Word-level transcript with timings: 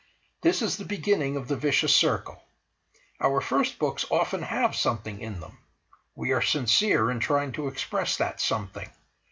This 0.41 0.63
is 0.63 0.77
the 0.77 0.83
beginning 0.83 1.37
of 1.37 1.47
the 1.47 1.55
vicious 1.55 1.95
circle. 1.95 2.43
Our 3.19 3.39
first 3.39 3.77
books 3.77 4.03
often 4.09 4.41
have 4.41 4.75
some 4.75 4.97
thing 4.97 5.21
in 5.21 5.39
them. 5.41 5.59
We 6.15 6.31
are 6.31 6.41
sincere 6.41 7.11
in 7.11 7.19
trying 7.19 7.51
to 7.51 7.67
express 7.67 8.17
that 8.17 8.41
something. 8.41 8.89